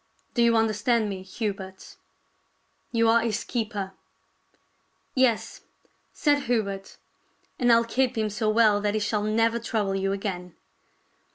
[0.33, 1.95] Do you understand me, Hubert?
[2.91, 3.91] You are his keeper.""
[5.13, 5.61] Yes,"
[6.11, 6.97] said Hubert,"
[7.59, 10.55] and I'll keep him so well that he shall never trouble you again."